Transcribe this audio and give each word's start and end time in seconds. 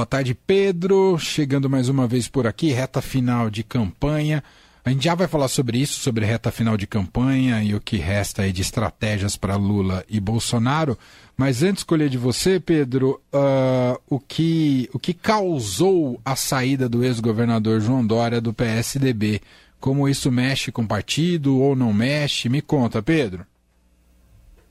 Boa 0.00 0.06
tarde, 0.06 0.34
Pedro. 0.34 1.18
Chegando 1.18 1.68
mais 1.68 1.90
uma 1.90 2.06
vez 2.06 2.26
por 2.26 2.46
aqui, 2.46 2.72
reta 2.72 3.02
final 3.02 3.50
de 3.50 3.62
campanha. 3.62 4.42
A 4.82 4.88
gente 4.88 5.04
já 5.04 5.14
vai 5.14 5.28
falar 5.28 5.46
sobre 5.48 5.76
isso, 5.76 6.00
sobre 6.00 6.24
reta 6.24 6.50
final 6.50 6.74
de 6.74 6.86
campanha 6.86 7.62
e 7.62 7.74
o 7.74 7.80
que 7.82 7.98
resta 7.98 8.40
aí 8.40 8.50
de 8.50 8.62
estratégias 8.62 9.36
para 9.36 9.56
Lula 9.56 10.02
e 10.08 10.18
Bolsonaro. 10.18 10.96
Mas 11.36 11.62
antes 11.62 11.74
de 11.74 11.78
escolher 11.80 12.08
de 12.08 12.16
você, 12.16 12.58
Pedro, 12.58 13.20
uh, 13.30 14.00
o, 14.08 14.18
que, 14.18 14.88
o 14.94 14.98
que 14.98 15.12
causou 15.12 16.18
a 16.24 16.34
saída 16.34 16.88
do 16.88 17.04
ex-governador 17.04 17.78
João 17.78 18.04
Dória 18.04 18.40
do 18.40 18.54
PSDB? 18.54 19.42
Como 19.78 20.08
isso 20.08 20.32
mexe 20.32 20.72
com 20.72 20.80
o 20.80 20.88
partido 20.88 21.60
ou 21.60 21.76
não 21.76 21.92
mexe? 21.92 22.48
Me 22.48 22.62
conta, 22.62 23.02
Pedro. 23.02 23.44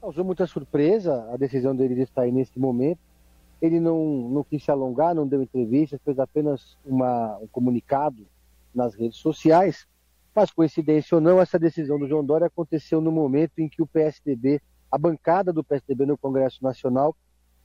Causou 0.01 0.25
muita 0.25 0.47
surpresa 0.47 1.29
a 1.31 1.37
decisão 1.37 1.75
dele 1.75 1.93
de 1.93 2.07
sair 2.07 2.31
nesse 2.31 2.57
momento 2.57 3.08
ele 3.61 3.79
não, 3.79 4.29
não 4.29 4.43
quis 4.43 4.63
se 4.63 4.71
alongar, 4.71 5.13
não 5.13 5.27
deu 5.27 5.41
entrevista, 5.41 5.99
fez 6.03 6.19
apenas 6.19 6.77
uma, 6.85 7.37
um 7.37 7.47
comunicado 7.47 8.25
nas 8.73 8.95
redes 8.95 9.17
sociais. 9.17 9.87
Mas, 10.33 10.51
coincidência 10.51 11.15
ou 11.15 11.21
não, 11.21 11.41
essa 11.41 11.59
decisão 11.59 11.99
do 11.99 12.07
João 12.07 12.23
Dória 12.23 12.47
aconteceu 12.47 13.01
no 13.01 13.11
momento 13.11 13.59
em 13.59 13.67
que 13.67 13.81
o 13.81 13.87
PSDB, 13.87 14.61
a 14.91 14.97
bancada 14.97 15.51
do 15.51 15.63
PSDB 15.63 16.05
no 16.05 16.17
Congresso 16.17 16.63
Nacional, 16.63 17.15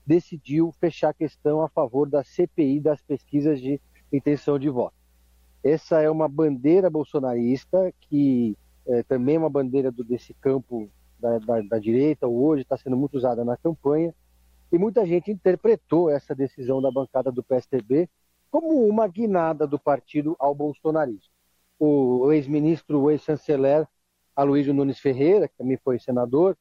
decidiu 0.06 0.72
fechar 0.80 1.10
a 1.10 1.14
questão 1.14 1.62
a 1.62 1.68
favor 1.68 2.08
da 2.08 2.24
CPI 2.24 2.80
das 2.80 3.00
pesquisas 3.00 3.60
de 3.60 3.80
intenção 4.12 4.58
de 4.58 4.68
voto. 4.68 4.94
Essa 5.62 6.00
é 6.02 6.10
uma 6.10 6.28
bandeira 6.28 6.90
bolsonarista 6.90 7.92
que 8.00 8.56
é, 8.86 9.02
também 9.02 9.36
é 9.36 9.38
uma 9.38 9.48
bandeira 9.48 9.90
do, 9.90 10.04
desse 10.04 10.34
campo 10.34 10.90
da, 11.18 11.38
da, 11.38 11.60
da 11.62 11.78
direita, 11.78 12.26
hoje 12.26 12.62
está 12.62 12.76
sendo 12.76 12.96
muito 12.96 13.16
usada 13.16 13.44
na 13.44 13.56
campanha, 13.56 14.14
e 14.72 14.78
muita 14.78 15.06
gente 15.06 15.30
interpretou 15.30 16.10
essa 16.10 16.34
decisão 16.34 16.80
da 16.80 16.90
bancada 16.90 17.30
do 17.30 17.42
PSDB 17.42 18.08
como 18.50 18.86
uma 18.86 19.06
guinada 19.08 19.66
do 19.66 19.78
partido 19.78 20.36
ao 20.38 20.54
bolsonarismo. 20.54 21.32
O 21.78 22.30
ex-ministro, 22.32 23.00
o 23.00 23.10
ex-chanceler 23.10 23.86
Aloysio 24.34 24.74
Nunes 24.74 24.98
Ferreira, 24.98 25.48
que 25.48 25.56
também 25.56 25.76
foi 25.76 25.98
senador, 25.98 26.56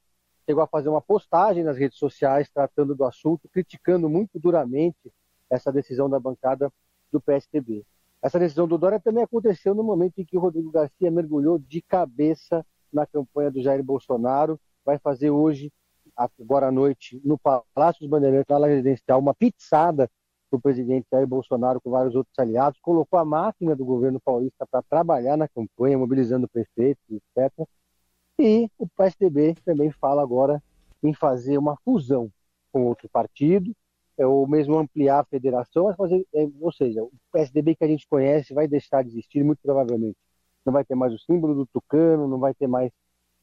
chegou 0.45 0.64
a 0.64 0.68
fazer 0.68 0.90
uma 0.90 1.02
postagem 1.02 1.64
nas 1.64 1.78
redes 1.78 1.98
sociais 1.98 2.50
tratando 2.50 2.95
do 2.95 3.04
assunto, 3.06 3.48
criticando 3.50 4.10
muito 4.10 4.40
duramente 4.40 5.12
essa 5.50 5.72
decisão 5.72 6.10
da 6.10 6.20
bancada 6.20 6.72
do 7.12 7.22
PSDB. 7.22 7.86
Essa 8.22 8.40
decisão 8.40 8.67
do 8.67 8.78
Dória 8.78 9.00
também 9.00 9.23
aconteceu 9.23 9.76
no 9.76 9.84
momento 9.84 10.20
em 10.20 10.26
que 10.26 10.38
o 10.38 10.40
Rodrigo 10.40 10.72
Garcia 10.72 11.12
mergulhou 11.12 11.60
de 11.60 11.82
cabeça 11.82 12.66
na 12.92 13.06
campanha 13.06 13.52
do 13.52 13.62
Jair 13.62 13.84
Bolsonaro, 13.84 14.60
vai 14.86 14.98
fazer 14.98 15.30
hoje 15.30 15.72
agora 16.16 16.67
à 16.67 16.72
noite 16.72 17.22
no 17.23 17.38
Palácio 17.38 18.02
dos 18.02 18.09
Bandeirantes, 18.09 18.47
na 18.50 18.67
residencial, 18.67 19.19
uma 19.19 19.33
pizzada 19.33 20.09
para 20.50 20.58
o 20.58 20.61
presidente 20.61 21.08
Jair 21.11 21.25
Bolsonaro 21.25 21.81
com 21.81 21.89
vários 21.89 22.16
outros 22.16 22.38
aliados, 22.38 22.80
colocou 22.80 23.17
a 23.17 23.25
máquina 23.25 23.75
do 23.75 23.83
governo 23.83 24.20
paulista 24.20 24.67
para 24.70 24.83
trabalhar 24.83 25.36
na 25.36 25.47
campanha, 25.47 25.97
mobilizando 25.97 26.47
prefeitos, 26.47 27.03
etc. 27.09 27.67
E 28.39 28.70
o 28.78 28.88
PSDB 28.88 29.55
também 29.66 29.92
fala 29.92 30.22
agora 30.22 30.61
em 31.02 31.14
fazer 31.14 31.58
uma 31.58 31.75
fusão 31.83 32.31
com 32.72 32.86
outro 32.86 33.09
partido, 33.09 33.75
é, 34.17 34.25
ou 34.25 34.48
mesmo 34.48 34.77
ampliar 34.77 35.20
a 35.20 35.25
federação, 35.25 35.94
fazer, 35.95 36.25
é, 36.33 36.48
ou 36.59 36.72
seja, 36.72 37.03
o 37.03 37.11
PSDB 37.31 37.75
que 37.75 37.83
a 37.83 37.88
gente 37.88 38.08
conhece 38.08 38.53
vai 38.53 38.67
deixar 38.67 39.03
de 39.03 39.09
existir, 39.09 39.44
muito 39.44 39.59
provavelmente. 39.61 40.17
Não 40.66 40.72
vai 40.72 40.86
ter 40.86 40.95
mais 40.95 41.14
o 41.14 41.20
símbolo 41.20 41.55
do 41.55 41.66
tucano, 41.66 42.27
não 42.27 42.39
vai 42.39 42.53
ter 42.53 42.67
mais 42.67 42.92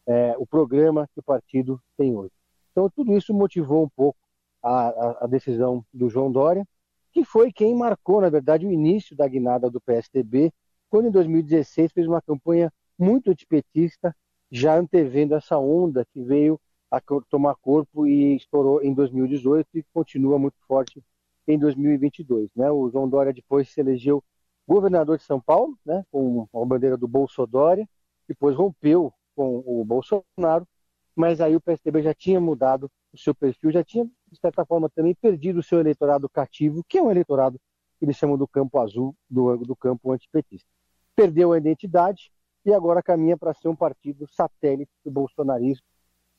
é, 0.06 0.34
o 0.38 0.46
programa 0.46 1.08
que 1.12 1.20
o 1.20 1.22
partido 1.22 1.80
tem 1.96 2.16
hoje. 2.16 2.32
Então, 2.70 2.88
tudo 2.90 3.16
isso 3.16 3.34
motivou 3.34 3.84
um 3.84 3.88
pouco 3.88 4.18
a, 4.62 4.88
a, 4.88 5.24
a, 5.24 5.26
decisão 5.26 5.84
do 5.92 6.08
João 6.08 6.30
Dória, 6.30 6.66
que 7.12 7.24
foi 7.24 7.52
quem 7.52 7.74
marcou, 7.74 8.20
na 8.20 8.28
verdade, 8.28 8.66
o 8.66 8.72
início 8.72 9.16
da 9.16 9.26
guinada 9.26 9.70
do 9.70 9.80
PSDB, 9.80 10.52
quando 10.88 11.08
em 11.08 11.10
2016 11.10 11.92
fez 11.92 12.06
uma 12.06 12.22
campanha 12.22 12.72
muito 12.98 13.30
antipetista, 13.30 14.14
já 14.50 14.76
antevendo 14.76 15.34
essa 15.34 15.58
onda 15.58 16.04
que 16.12 16.22
veio 16.22 16.60
a 16.90 17.00
tomar 17.28 17.54
corpo 17.56 18.06
e 18.06 18.36
estourou 18.36 18.82
em 18.82 18.92
2018 18.92 19.68
e 19.74 19.84
continua 19.94 20.38
muito 20.38 20.58
forte 20.66 21.02
em 21.46 21.58
2022. 21.58 22.50
Né? 22.54 22.70
O 22.70 22.90
João 22.90 23.08
Dória 23.08 23.32
depois 23.32 23.68
se 23.68 23.80
elegeu 23.80 24.22
governador 24.66 25.18
de 25.18 25.24
São 25.24 25.40
Paulo, 25.40 25.76
né, 25.84 26.04
com 26.12 26.46
a 26.54 26.64
bandeira 26.64 26.96
do 26.96 27.08
Bolsonaro, 27.08 27.88
depois 28.28 28.54
rompeu 28.54 29.12
com 29.34 29.62
o 29.66 29.84
Bolsonaro 29.84 30.66
mas 31.14 31.40
aí 31.40 31.54
o 31.56 31.60
PSDB 31.60 32.02
já 32.02 32.14
tinha 32.14 32.40
mudado 32.40 32.90
o 33.12 33.18
seu 33.18 33.34
perfil, 33.34 33.70
já 33.70 33.82
tinha, 33.82 34.04
de 34.04 34.38
certa 34.38 34.64
forma, 34.64 34.88
também 34.88 35.14
perdido 35.14 35.60
o 35.60 35.62
seu 35.62 35.80
eleitorado 35.80 36.28
cativo, 36.28 36.84
que 36.88 36.98
é 36.98 37.02
um 37.02 37.10
eleitorado 37.10 37.60
que 37.98 38.04
eles 38.04 38.16
chamam 38.16 38.38
do 38.38 38.48
campo 38.48 38.78
azul, 38.78 39.14
do, 39.28 39.58
do 39.58 39.76
campo 39.76 40.12
antipetista. 40.12 40.68
Perdeu 41.14 41.52
a 41.52 41.58
identidade 41.58 42.30
e 42.64 42.72
agora 42.72 43.02
caminha 43.02 43.36
para 43.36 43.52
ser 43.54 43.68
um 43.68 43.76
partido 43.76 44.26
satélite 44.28 44.90
do 45.04 45.10
bolsonarismo, 45.10 45.84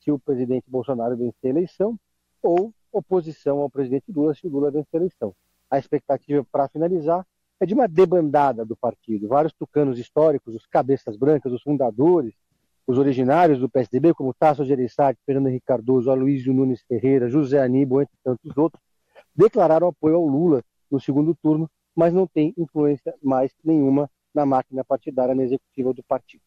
se 0.00 0.10
o 0.10 0.18
presidente 0.18 0.64
Bolsonaro 0.68 1.16
vencer 1.16 1.46
a 1.46 1.48
eleição, 1.48 1.98
ou 2.42 2.74
oposição 2.90 3.60
ao 3.60 3.70
presidente 3.70 4.10
Lula, 4.10 4.34
se 4.34 4.46
o 4.46 4.50
Lula 4.50 4.70
vencer 4.70 4.94
a 4.94 4.96
eleição. 4.96 5.34
A 5.70 5.78
expectativa, 5.78 6.44
para 6.50 6.68
finalizar, 6.68 7.24
é 7.60 7.66
de 7.66 7.74
uma 7.74 7.86
debandada 7.86 8.64
do 8.64 8.76
partido. 8.76 9.28
Vários 9.28 9.52
tucanos 9.52 9.98
históricos, 9.98 10.54
os 10.54 10.66
cabeças 10.66 11.16
brancas, 11.16 11.52
os 11.52 11.62
fundadores, 11.62 12.34
os 12.86 12.98
originários 12.98 13.58
do 13.58 13.68
PSDB, 13.68 14.14
como 14.14 14.34
Tasso 14.34 14.64
Gereissati, 14.64 15.18
Fernando 15.24 15.48
Henrique 15.48 15.66
Cardoso, 15.66 16.10
Aloysio 16.10 16.52
Nunes 16.52 16.82
Ferreira, 16.86 17.28
José 17.28 17.62
Aníbal, 17.62 18.02
entre 18.02 18.16
tantos 18.24 18.56
outros, 18.56 18.82
declararam 19.34 19.88
apoio 19.88 20.16
ao 20.16 20.26
Lula 20.26 20.62
no 20.90 21.00
segundo 21.00 21.34
turno, 21.34 21.70
mas 21.94 22.12
não 22.12 22.26
tem 22.26 22.52
influência 22.56 23.14
mais 23.22 23.52
nenhuma 23.64 24.10
na 24.34 24.44
máquina 24.44 24.84
partidária, 24.84 25.34
na 25.34 25.42
executiva 25.42 25.92
do 25.92 26.02
partido. 26.02 26.42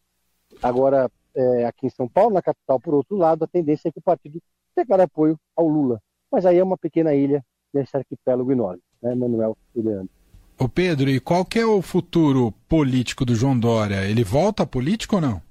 Agora, 0.62 1.10
é, 1.36 1.66
aqui 1.66 1.88
em 1.88 1.90
São 1.90 2.08
Paulo, 2.08 2.34
na 2.34 2.42
capital, 2.42 2.80
por 2.80 2.94
outro 2.94 3.16
lado, 3.16 3.44
a 3.44 3.48
tendência 3.48 3.90
é 3.90 3.92
que 3.92 4.00
o 4.00 4.04
partido 4.04 4.42
declare 4.76 5.04
apoio 5.04 5.40
ao 5.56 5.68
Lula. 5.68 6.02
Mas 6.32 6.46
aí 6.46 6.58
é 6.58 6.64
uma 6.64 6.78
pequena 6.78 7.14
ilha 7.14 7.44
nesse 7.74 7.96
arquipélago 7.96 8.52
enorme, 8.52 8.82
né, 9.02 9.14
Manuel 9.16 9.58
e 9.76 9.82
Leandro. 9.82 10.10
Ô 10.58 10.70
Pedro, 10.70 11.10
e 11.10 11.20
qual 11.20 11.44
que 11.44 11.60
é 11.60 11.66
o 11.66 11.82
futuro 11.82 12.54
político 12.70 13.26
do 13.26 13.36
João 13.36 13.60
Dória? 13.60 14.06
Ele 14.06 14.24
volta 14.24 14.66
político 14.66 15.16
ou 15.16 15.22
não? 15.22 15.42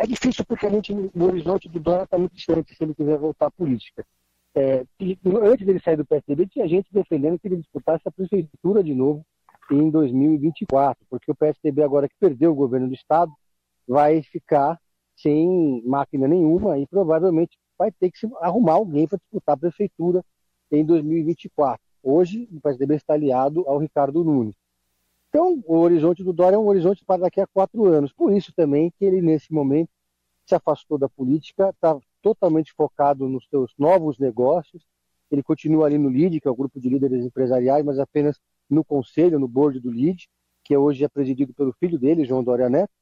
É 0.00 0.06
difícil 0.06 0.46
porque 0.46 0.66
a 0.66 0.70
gente, 0.70 0.94
o 0.94 1.24
horizonte 1.24 1.68
do 1.68 1.78
Dória 1.78 2.04
está 2.04 2.16
muito 2.16 2.34
distante 2.34 2.74
se 2.74 2.82
ele 2.82 2.94
quiser 2.94 3.18
voltar 3.18 3.48
à 3.48 3.50
política. 3.50 4.02
É, 4.54 4.82
antes 5.42 5.66
dele 5.66 5.78
sair 5.78 5.96
do 5.96 6.06
PSDB, 6.06 6.46
tinha 6.46 6.66
gente 6.66 6.88
defendendo 6.90 7.38
que 7.38 7.46
ele 7.46 7.58
disputasse 7.58 8.02
a 8.06 8.10
prefeitura 8.10 8.82
de 8.82 8.94
novo 8.94 9.22
em 9.70 9.90
2024, 9.90 11.04
porque 11.10 11.30
o 11.30 11.34
PSDB, 11.34 11.82
agora 11.82 12.08
que 12.08 12.14
perdeu 12.18 12.50
o 12.50 12.54
governo 12.54 12.88
do 12.88 12.94
Estado, 12.94 13.30
vai 13.86 14.22
ficar 14.22 14.80
sem 15.18 15.82
máquina 15.84 16.26
nenhuma 16.26 16.78
e 16.78 16.86
provavelmente 16.86 17.58
vai 17.78 17.92
ter 17.92 18.10
que 18.10 18.26
arrumar 18.40 18.72
alguém 18.72 19.06
para 19.06 19.18
disputar 19.18 19.54
a 19.54 19.58
prefeitura 19.58 20.24
em 20.72 20.82
2024. 20.82 21.78
Hoje, 22.02 22.48
o 22.50 22.58
PSDB 22.58 22.94
está 22.94 23.12
aliado 23.12 23.68
ao 23.68 23.76
Ricardo 23.76 24.24
Nunes. 24.24 24.56
Então, 25.30 25.62
o 25.64 25.76
horizonte 25.78 26.24
do 26.24 26.32
Dória 26.32 26.56
é 26.56 26.58
um 26.58 26.66
horizonte 26.66 27.04
para 27.04 27.22
daqui 27.22 27.40
a 27.40 27.46
quatro 27.46 27.84
anos. 27.84 28.12
Por 28.12 28.32
isso 28.32 28.52
também 28.52 28.90
que 28.90 29.04
ele, 29.04 29.22
nesse 29.22 29.52
momento, 29.52 29.88
se 30.44 30.56
afastou 30.56 30.98
da 30.98 31.08
política, 31.08 31.70
está 31.70 31.96
totalmente 32.20 32.72
focado 32.72 33.28
nos 33.28 33.46
seus 33.48 33.72
novos 33.78 34.18
negócios. 34.18 34.84
Ele 35.30 35.42
continua 35.42 35.86
ali 35.86 35.96
no 35.98 36.10
LID, 36.10 36.40
que 36.40 36.48
é 36.48 36.50
o 36.50 36.56
grupo 36.56 36.80
de 36.80 36.88
líderes 36.88 37.24
empresariais, 37.24 37.84
mas 37.84 38.00
apenas 38.00 38.40
no 38.68 38.84
conselho, 38.84 39.38
no 39.38 39.46
board 39.46 39.78
do 39.78 39.88
LID, 39.88 40.28
que 40.64 40.76
hoje 40.76 41.04
é 41.04 41.08
presidido 41.08 41.54
pelo 41.54 41.72
filho 41.74 41.96
dele, 41.96 42.24
João 42.24 42.42
Dória 42.42 42.68
Neto. 42.68 42.92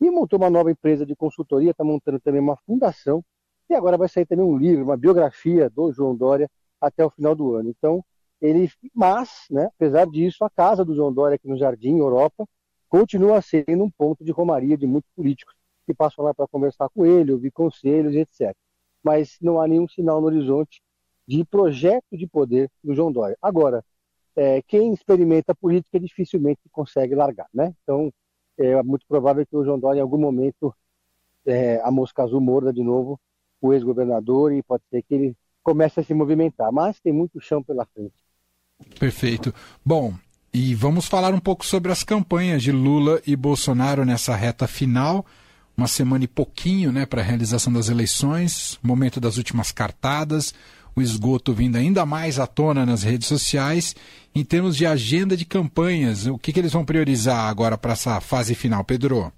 E 0.00 0.10
montou 0.10 0.38
uma 0.38 0.48
nova 0.48 0.70
empresa 0.70 1.04
de 1.04 1.14
consultoria, 1.14 1.70
está 1.72 1.84
montando 1.84 2.18
também 2.18 2.40
uma 2.40 2.56
fundação. 2.66 3.22
E 3.68 3.74
agora 3.74 3.98
vai 3.98 4.08
sair 4.08 4.24
também 4.24 4.44
um 4.44 4.56
livro, 4.56 4.84
uma 4.84 4.96
biografia 4.96 5.68
do 5.68 5.92
João 5.92 6.16
Dória 6.16 6.50
até 6.80 7.04
o 7.04 7.10
final 7.10 7.34
do 7.34 7.54
ano. 7.54 7.68
Então, 7.68 8.02
ele, 8.44 8.70
mas, 8.94 9.46
né, 9.50 9.66
apesar 9.74 10.06
disso, 10.06 10.44
a 10.44 10.50
casa 10.50 10.84
do 10.84 10.94
João 10.94 11.12
Dória 11.12 11.36
aqui 11.36 11.48
no 11.48 11.56
Jardim 11.56 11.98
Europa 11.98 12.46
continua 12.88 13.40
sendo 13.40 13.84
um 13.84 13.90
ponto 13.90 14.22
de 14.22 14.30
romaria 14.30 14.76
de 14.76 14.86
muitos 14.86 15.10
políticos 15.16 15.54
que 15.86 15.94
passam 15.94 16.24
lá 16.24 16.34
para 16.34 16.46
conversar 16.46 16.88
com 16.90 17.06
ele, 17.06 17.32
ouvir 17.32 17.50
conselhos, 17.50 18.14
etc. 18.14 18.54
Mas 19.02 19.38
não 19.40 19.60
há 19.60 19.66
nenhum 19.66 19.88
sinal 19.88 20.20
no 20.20 20.26
horizonte 20.26 20.82
de 21.26 21.44
projeto 21.44 22.04
de 22.12 22.26
poder 22.26 22.70
do 22.82 22.94
João 22.94 23.10
Dória. 23.10 23.36
Agora, 23.40 23.82
é, 24.36 24.60
quem 24.62 24.92
experimenta 24.92 25.54
política 25.54 25.98
dificilmente 25.98 26.60
consegue 26.70 27.14
largar, 27.14 27.48
né? 27.52 27.74
Então, 27.82 28.12
é 28.58 28.82
muito 28.82 29.06
provável 29.06 29.46
que 29.46 29.56
o 29.56 29.64
João 29.64 29.78
Dória, 29.78 30.00
em 30.00 30.02
algum 30.02 30.18
momento, 30.18 30.74
é, 31.46 31.80
a 31.80 31.90
mosca 31.90 32.22
azul 32.22 32.40
morda 32.40 32.72
de 32.72 32.82
novo 32.82 33.18
o 33.60 33.72
ex-governador 33.72 34.52
e 34.52 34.62
pode 34.62 34.84
ser 34.90 35.02
que 35.02 35.14
ele 35.14 35.36
comece 35.62 36.00
a 36.00 36.04
se 36.04 36.12
movimentar. 36.12 36.70
Mas 36.70 37.00
tem 37.00 37.12
muito 37.12 37.40
chão 37.40 37.62
pela 37.62 37.86
frente. 37.86 38.23
Perfeito. 38.98 39.54
Bom, 39.84 40.14
e 40.52 40.74
vamos 40.74 41.06
falar 41.06 41.34
um 41.34 41.40
pouco 41.40 41.66
sobre 41.66 41.90
as 41.90 42.04
campanhas 42.04 42.62
de 42.62 42.72
Lula 42.72 43.20
e 43.26 43.34
Bolsonaro 43.34 44.04
nessa 44.04 44.34
reta 44.36 44.66
final. 44.66 45.26
Uma 45.76 45.88
semana 45.88 46.24
e 46.24 46.28
pouquinho 46.28 46.92
né, 46.92 47.04
para 47.04 47.20
a 47.20 47.24
realização 47.24 47.72
das 47.72 47.88
eleições, 47.88 48.78
momento 48.82 49.20
das 49.20 49.36
últimas 49.36 49.72
cartadas. 49.72 50.54
o 50.96 51.02
esgoto 51.02 51.52
vindo 51.52 51.74
ainda 51.74 52.06
mais 52.06 52.38
à 52.38 52.46
tona 52.46 52.86
nas 52.86 53.02
redes 53.02 53.26
sociais. 53.26 53.96
Em 54.32 54.44
termos 54.44 54.76
de 54.76 54.86
agenda 54.86 55.36
de 55.36 55.44
campanhas, 55.44 56.26
o 56.26 56.38
que, 56.38 56.52
que 56.52 56.60
eles 56.60 56.72
vão 56.72 56.84
priorizar 56.84 57.48
agora 57.48 57.76
para 57.76 57.94
essa 57.94 58.20
fase 58.20 58.54
final, 58.54 58.84
Pedro? 58.84 59.32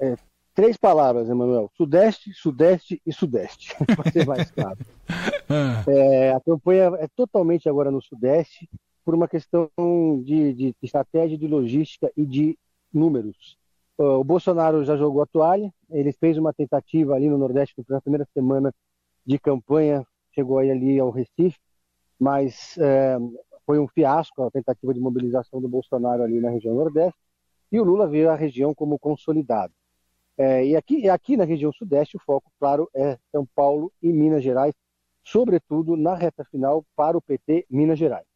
É, 0.00 0.16
três 0.56 0.76
palavras, 0.76 1.28
Emanuel: 1.28 1.70
Sudeste, 1.76 2.32
Sudeste 2.32 3.00
e 3.06 3.12
Sudeste, 3.12 3.76
para 3.94 4.10
ser 4.10 4.26
mais 4.26 4.50
claro. 4.50 4.78
É, 5.86 6.32
a 6.32 6.40
campanha 6.40 6.90
é 6.98 7.06
totalmente 7.14 7.68
agora 7.68 7.88
no 7.88 8.02
Sudeste, 8.02 8.68
por 9.04 9.14
uma 9.14 9.28
questão 9.28 9.70
de, 10.24 10.52
de 10.52 10.74
estratégia, 10.82 11.38
de 11.38 11.46
logística 11.46 12.10
e 12.16 12.26
de 12.26 12.58
números. 12.92 13.56
O 13.96 14.24
Bolsonaro 14.24 14.84
já 14.84 14.96
jogou 14.96 15.22
a 15.22 15.26
toalha, 15.26 15.72
ele 15.88 16.12
fez 16.12 16.36
uma 16.36 16.52
tentativa 16.52 17.14
ali 17.14 17.28
no 17.28 17.38
Nordeste 17.38 17.76
na 17.88 18.00
primeira 18.00 18.26
semana 18.34 18.74
de 19.24 19.38
campanha, 19.38 20.04
chegou 20.34 20.58
aí 20.58 20.68
ali 20.68 20.98
ao 20.98 21.10
Recife, 21.10 21.60
mas 22.18 22.76
é, 22.78 23.16
foi 23.64 23.78
um 23.78 23.86
fiasco 23.86 24.42
a 24.42 24.50
tentativa 24.50 24.92
de 24.92 24.98
mobilização 24.98 25.60
do 25.60 25.68
Bolsonaro 25.68 26.24
ali 26.24 26.40
na 26.40 26.50
região 26.50 26.74
Nordeste, 26.74 27.20
e 27.70 27.78
o 27.78 27.84
Lula 27.84 28.08
veio 28.08 28.30
a 28.30 28.34
região 28.34 28.74
como 28.74 28.98
consolidado. 28.98 29.72
É, 30.38 30.66
e 30.66 30.76
aqui, 30.76 31.08
aqui 31.08 31.36
na 31.36 31.44
região 31.44 31.72
Sudeste 31.72 32.16
o 32.16 32.20
foco, 32.20 32.50
claro, 32.58 32.88
é 32.94 33.18
São 33.32 33.46
Paulo 33.54 33.90
e 34.02 34.12
Minas 34.12 34.42
Gerais, 34.42 34.74
sobretudo 35.24 35.96
na 35.96 36.14
reta 36.14 36.44
final 36.44 36.84
para 36.94 37.16
o 37.16 37.22
PT 37.22 37.66
Minas 37.70 37.98
Gerais. 37.98 38.26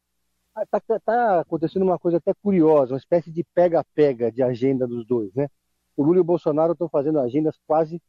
Está 0.59 0.79
tá, 0.79 0.99
tá 0.99 1.39
acontecendo 1.41 1.83
uma 1.83 1.99
coisa 1.99 2.17
até 2.17 2.33
curiosa, 2.33 2.93
uma 2.93 2.99
espécie 2.99 3.31
de 3.31 3.43
pega-pega 3.53 4.31
de 4.31 4.43
agenda 4.43 4.87
dos 4.87 5.05
dois, 5.05 5.33
né? 5.33 5.47
O 5.95 6.03
Lula 6.03 6.17
e 6.17 6.21
o 6.21 6.25
Bolsonaro 6.25 6.73
estão 6.73 6.89
fazendo 6.89 7.19
agendas 7.19 7.57
quase 7.65 8.01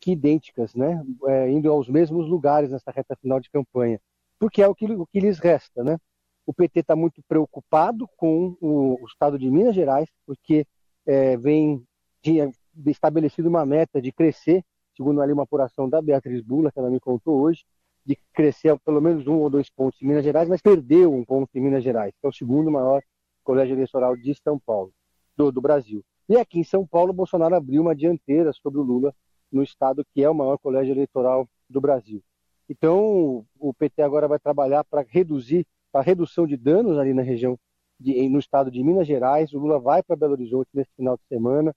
que 0.00 0.12
idênticas, 0.12 0.74
né? 0.74 1.02
É, 1.26 1.50
indo 1.50 1.70
aos 1.70 1.88
mesmos 1.88 2.28
lugares 2.28 2.70
nessa 2.70 2.90
reta 2.90 3.16
final 3.16 3.40
de 3.40 3.50
campanha, 3.50 4.00
porque 4.38 4.62
é 4.62 4.68
o 4.68 4.74
que, 4.74 4.86
o 4.86 5.06
que 5.06 5.20
lhes 5.20 5.38
resta, 5.38 5.84
né? 5.84 5.98
O 6.46 6.54
PT 6.54 6.80
está 6.80 6.96
muito 6.96 7.22
preocupado 7.28 8.08
com 8.16 8.56
o, 8.60 9.02
o, 9.02 9.06
estado 9.06 9.38
de 9.38 9.50
Minas 9.50 9.74
Gerais, 9.74 10.08
porque 10.26 10.66
é, 11.06 11.36
vem 11.36 11.84
tinha 12.22 12.50
estabelecido 12.86 13.48
uma 13.48 13.64
meta 13.64 14.00
de 14.00 14.12
crescer, 14.12 14.64
segundo 14.96 15.20
ali 15.20 15.32
uma 15.32 15.44
apuração 15.44 15.88
da 15.88 16.00
Beatriz 16.00 16.42
Bula, 16.42 16.70
que 16.70 16.78
ela 16.78 16.90
me 16.90 17.00
contou 17.00 17.40
hoje, 17.40 17.64
de 18.04 18.16
crescer 18.32 18.78
pelo 18.80 19.00
menos 19.00 19.26
um 19.26 19.38
ou 19.38 19.48
dois 19.48 19.70
pontos 19.70 20.00
em 20.02 20.06
Minas 20.06 20.24
Gerais, 20.24 20.48
mas 20.48 20.60
perdeu 20.60 21.12
um 21.12 21.24
ponto 21.24 21.50
em 21.54 21.60
Minas 21.60 21.84
Gerais, 21.84 22.12
que 22.20 22.26
é 22.26 22.28
o 22.28 22.32
segundo 22.32 22.70
maior 22.70 23.02
colégio 23.44 23.74
eleitoral 23.74 24.16
de 24.16 24.34
São 24.34 24.58
Paulo, 24.58 24.92
do, 25.36 25.52
do 25.52 25.60
Brasil. 25.60 26.04
E 26.28 26.36
aqui 26.36 26.58
em 26.58 26.64
São 26.64 26.86
Paulo, 26.86 27.12
Bolsonaro 27.12 27.54
abriu 27.54 27.82
uma 27.82 27.94
dianteira 27.94 28.52
sobre 28.52 28.80
o 28.80 28.82
Lula 28.82 29.14
no 29.50 29.62
estado 29.62 30.04
que 30.14 30.22
é 30.22 30.30
o 30.30 30.34
maior 30.34 30.58
colégio 30.58 30.92
eleitoral 30.92 31.48
do 31.68 31.80
Brasil. 31.80 32.22
Então, 32.68 33.44
o 33.58 33.74
PT 33.74 34.02
agora 34.02 34.26
vai 34.26 34.38
trabalhar 34.38 34.84
para 34.84 35.04
reduzir, 35.06 35.66
para 35.90 36.00
redução 36.00 36.46
de 36.46 36.56
danos 36.56 36.98
ali 36.98 37.12
na 37.12 37.22
região, 37.22 37.58
de, 38.00 38.28
no 38.28 38.38
estado 38.38 38.70
de 38.70 38.82
Minas 38.82 39.06
Gerais. 39.06 39.52
O 39.52 39.58
Lula 39.58 39.78
vai 39.78 40.02
para 40.02 40.16
Belo 40.16 40.32
Horizonte 40.32 40.70
nesse 40.72 40.90
final 40.96 41.16
de 41.16 41.22
semana, 41.28 41.74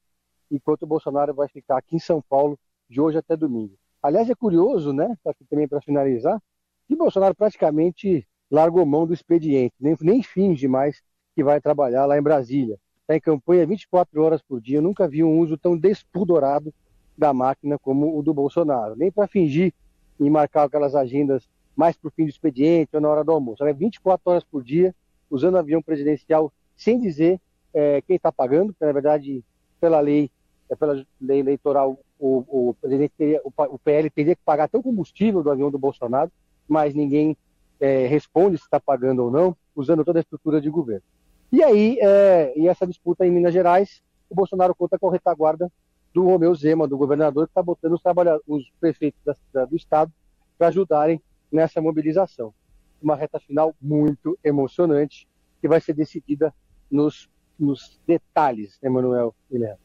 enquanto 0.51 0.83
o 0.83 0.87
Bolsonaro 0.87 1.33
vai 1.33 1.47
ficar 1.47 1.77
aqui 1.77 1.95
em 1.95 1.99
São 1.99 2.21
Paulo 2.21 2.57
de 2.89 3.01
hoje 3.01 3.17
até 3.17 3.35
domingo. 3.35 3.73
Aliás, 4.01 4.29
é 4.29 4.35
curioso, 4.35 4.93
né, 4.93 5.17
também 5.49 5.67
para 5.67 5.81
finalizar, 5.81 6.41
que 6.87 6.95
Bolsonaro 6.95 7.33
praticamente 7.33 8.27
largou 8.49 8.85
mão 8.85 9.07
do 9.07 9.13
expediente, 9.13 9.73
nem, 9.79 9.97
nem 10.01 10.21
finge 10.21 10.67
mais 10.67 11.01
que 11.35 11.43
vai 11.43 11.59
trabalhar 11.59 12.05
lá 12.05 12.17
em 12.17 12.21
Brasília. 12.21 12.77
Está 13.01 13.15
em 13.15 13.19
campanha 13.19 13.65
24 13.65 14.21
horas 14.21 14.41
por 14.41 14.61
dia, 14.61 14.77
Eu 14.77 14.81
nunca 14.81 15.07
vi 15.07 15.23
um 15.23 15.39
uso 15.39 15.57
tão 15.57 15.77
despudorado 15.77 16.73
da 17.17 17.33
máquina 17.33 17.77
como 17.77 18.17
o 18.17 18.23
do 18.23 18.33
Bolsonaro. 18.33 18.95
Nem 18.95 19.11
para 19.11 19.27
fingir 19.27 19.73
e 20.19 20.29
marcar 20.29 20.63
aquelas 20.63 20.95
agendas 20.95 21.47
mais 21.75 21.97
para 21.97 22.07
o 22.07 22.11
fim 22.11 22.23
do 22.23 22.29
expediente 22.29 22.95
ou 22.95 23.01
na 23.01 23.09
hora 23.09 23.23
do 23.23 23.31
almoço. 23.31 23.61
Ela 23.61 23.71
é 23.71 23.73
24 23.73 24.31
horas 24.31 24.43
por 24.43 24.63
dia, 24.63 24.95
usando 25.29 25.57
avião 25.57 25.81
presidencial, 25.81 26.51
sem 26.75 26.99
dizer 26.99 27.39
é, 27.73 28.01
quem 28.01 28.15
está 28.15 28.31
pagando, 28.31 28.71
porque 28.71 28.85
na 28.85 28.91
verdade, 28.93 29.43
pela 29.79 29.99
lei, 29.99 30.31
pela 30.75 31.05
lei 31.21 31.39
eleitoral, 31.39 31.99
o, 32.17 32.69
o 32.69 32.73
presidente 32.75 33.13
teria, 33.17 33.41
o, 33.43 33.77
PL 33.77 34.09
teria 34.09 34.35
que 34.35 34.41
pagar 34.43 34.65
até 34.65 34.77
o 34.77 34.83
combustível 34.83 35.43
do 35.43 35.51
avião 35.51 35.69
do 35.69 35.77
Bolsonaro, 35.77 36.31
mas 36.67 36.95
ninguém 36.95 37.37
é, 37.79 38.07
responde 38.07 38.57
se 38.57 38.63
está 38.63 38.79
pagando 38.79 39.23
ou 39.23 39.31
não, 39.31 39.55
usando 39.75 40.03
toda 40.03 40.19
a 40.19 40.21
estrutura 40.21 40.61
de 40.61 40.69
governo. 40.69 41.03
E 41.51 41.61
aí, 41.61 41.99
é, 42.01 42.53
e 42.55 42.67
essa 42.67 42.87
disputa 42.87 43.25
em 43.25 43.31
Minas 43.31 43.53
Gerais, 43.53 44.01
o 44.29 44.35
Bolsonaro 44.35 44.73
conta 44.73 44.97
com 44.97 45.09
a 45.09 45.11
retaguarda 45.11 45.71
do 46.13 46.23
Romeu 46.23 46.55
Zema, 46.55 46.87
do 46.87 46.97
governador, 46.97 47.45
que 47.45 47.51
está 47.51 47.61
botando 47.61 47.93
os, 47.93 48.01
os 48.47 48.71
prefeitos 48.79 49.21
da, 49.53 49.65
do 49.65 49.75
estado 49.75 50.11
para 50.57 50.67
ajudarem 50.67 51.21
nessa 51.51 51.81
mobilização. 51.81 52.53
Uma 53.01 53.15
reta 53.15 53.39
final 53.39 53.75
muito 53.81 54.37
emocionante, 54.43 55.27
que 55.61 55.67
vai 55.67 55.81
ser 55.81 55.93
decidida 55.93 56.53
nos, 56.89 57.29
nos 57.59 57.99
detalhes, 58.07 58.79
Emanuel 58.81 59.35
Guilherme. 59.51 59.84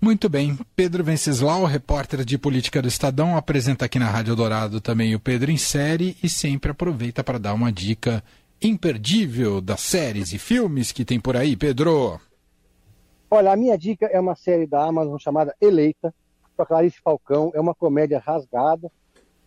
Muito 0.00 0.28
bem. 0.28 0.58
Pedro 0.74 1.02
Venceslau, 1.02 1.64
repórter 1.64 2.24
de 2.24 2.36
política 2.36 2.82
do 2.82 2.88
Estadão, 2.88 3.36
apresenta 3.36 3.86
aqui 3.86 3.98
na 3.98 4.10
Rádio 4.10 4.36
Dourado 4.36 4.80
também 4.80 5.14
o 5.14 5.20
Pedro 5.20 5.50
em 5.50 5.56
série 5.56 6.16
e 6.22 6.28
sempre 6.28 6.70
aproveita 6.70 7.24
para 7.24 7.38
dar 7.38 7.54
uma 7.54 7.72
dica 7.72 8.22
imperdível 8.62 9.60
das 9.60 9.80
séries 9.80 10.32
e 10.32 10.38
filmes 10.38 10.92
que 10.92 11.04
tem 11.04 11.18
por 11.18 11.36
aí, 11.36 11.56
Pedro. 11.56 12.20
Olha, 13.30 13.52
a 13.52 13.56
minha 13.56 13.76
dica 13.76 14.06
é 14.06 14.20
uma 14.20 14.36
série 14.36 14.66
da 14.66 14.84
Amazon 14.84 15.18
chamada 15.18 15.54
Eleita, 15.60 16.14
com 16.56 16.62
a 16.62 16.66
Clarice 16.66 17.00
Falcão. 17.02 17.50
É 17.54 17.60
uma 17.60 17.74
comédia 17.74 18.22
rasgada 18.24 18.90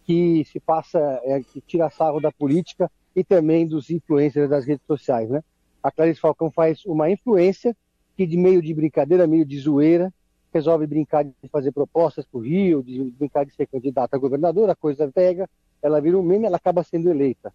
que 0.04 0.44
se 0.46 0.60
passa, 0.60 1.00
é, 1.24 1.42
que 1.42 1.62
tira 1.62 1.90
sarro 1.90 2.20
da 2.20 2.32
política 2.32 2.92
e 3.16 3.24
também 3.24 3.68
dos 3.68 3.90
influencers 3.90 4.50
das 4.50 4.66
redes 4.66 4.86
sociais, 4.86 5.30
né? 5.30 5.44
A 5.82 5.92
Clarice 5.92 6.20
Falcão 6.20 6.52
faz 6.52 6.84
uma 6.86 7.10
influência 7.10 7.76
que 8.18 8.26
de 8.26 8.36
meio 8.36 8.62
de 8.62 8.74
brincadeira, 8.74 9.26
meio 9.26 9.46
de 9.46 9.58
zoeira, 9.60 10.14
resolve 10.54 10.88
brincar 10.88 11.24
de 11.24 11.34
fazer 11.52 11.72
propostas 11.72 12.26
para 12.26 12.40
o 12.40 12.42
Rio, 12.42 12.84
de 12.84 13.14
brincar 13.18 13.46
de 13.46 13.54
ser 13.54 13.68
candidata 13.68 14.16
a 14.16 14.20
governadora, 14.20 14.74
a 14.74 14.76
coisa 14.76 15.10
pega, 15.14 15.48
ela 15.82 16.02
vira 16.02 16.18
um 16.18 16.24
meme, 16.24 16.46
ela 16.46 16.58
acaba 16.58 16.84
sendo 16.84 17.10
eleita. 17.10 17.54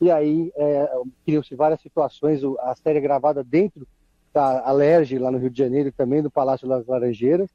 E 0.00 0.10
aí 0.10 0.52
é, 0.56 0.90
criam-se 1.24 1.54
várias 1.54 1.80
situações, 1.80 2.40
a 2.60 2.74
série 2.76 2.98
é 2.98 3.02
gravada 3.02 3.42
dentro 3.42 3.86
da 4.32 4.66
Alerge, 4.66 5.18
lá 5.18 5.30
no 5.30 5.38
Rio 5.38 5.50
de 5.50 5.58
Janeiro, 5.58 5.90
também 5.90 6.22
do 6.22 6.30
Palácio 6.30 6.68
das 6.68 6.86
Laranjeiras, 6.86 7.50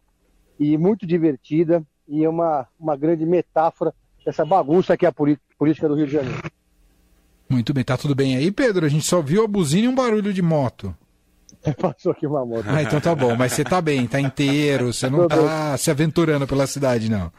e 0.60 0.78
muito 0.78 1.06
divertida, 1.06 1.84
e 2.08 2.24
é 2.24 2.30
uma, 2.30 2.68
uma 2.80 2.98
grande 2.98 3.26
metáfora 3.26 3.94
dessa 4.26 4.44
bagunça 4.44 4.98
que 4.98 5.06
é 5.06 5.10
a 5.10 5.14
política 5.14 5.88
do 5.88 5.96
Rio 5.96 6.08
de 6.08 6.14
Janeiro. 6.14 6.42
Muito 7.50 7.74
bem, 7.74 7.84
tá 7.84 7.98
tudo 7.98 8.16
bem 8.16 8.36
aí, 8.36 8.52
Pedro? 8.52 8.86
A 8.86 8.90
gente 8.90 9.06
só 9.06 9.22
viu 9.22 9.44
a 9.44 9.48
buzina 9.48 9.86
e 9.86 9.88
um 9.88 9.96
barulho 9.96 10.34
de 10.34 10.42
moto. 10.42 10.96
Passou 11.80 12.12
aqui 12.12 12.28
uma 12.28 12.46
moto. 12.46 12.66
Ah, 12.68 12.82
então 12.84 13.00
tá 13.00 13.16
bom, 13.16 13.36
mas 13.36 13.54
você 13.54 13.64
tá 13.64 13.82
bem, 13.82 14.06
tá 14.08 14.20
inteiro, 14.20 14.94
você 14.94 15.10
não 15.10 15.28
tá 15.28 15.78
se 15.78 15.90
aventurando 15.90 16.46
pela 16.46 16.68
cidade, 16.68 17.10
não. 17.10 17.32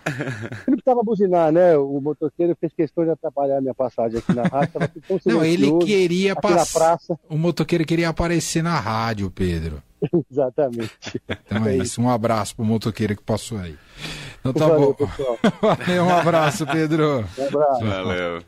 Ele 0.67 0.77
precisava 0.77 1.03
buzinar, 1.03 1.53
né? 1.53 1.77
O 1.77 2.01
motoqueiro 2.01 2.57
fez 2.59 2.73
questão 2.73 3.05
de 3.05 3.11
atrapalhar 3.11 3.59
a 3.59 3.61
minha 3.61 3.75
passagem 3.75 4.19
aqui 4.19 4.35
na 4.35 4.45
rádio. 4.45 4.73
Tava 4.73 4.89
tão 4.89 5.21
não, 5.27 5.45
ele 5.45 5.79
queria 5.79 6.35
passar. 6.35 6.99
O 7.29 7.37
motoqueiro 7.37 7.85
queria 7.85 8.09
aparecer 8.09 8.63
na 8.63 8.79
rádio, 8.79 9.31
Pedro. 9.31 9.83
Exatamente. 10.31 11.21
Então 11.47 11.67
é, 11.67 11.75
é 11.75 11.77
isso. 11.79 12.01
Um 12.01 12.11
abraço 12.11 12.57
pro 12.57 12.65
motoqueiro 12.65 13.17
que 13.17 13.23
passou 13.23 13.59
aí. 13.59 13.77
Então 14.41 14.53
tá 14.53 14.67
Valeu, 14.69 14.97
bom. 14.99 15.09
Valeu, 15.61 16.05
um 16.05 16.15
abraço, 16.15 16.67
Pedro. 16.67 17.25
Um 17.39 17.47
abraço. 17.47 17.85
Valeu. 17.85 18.45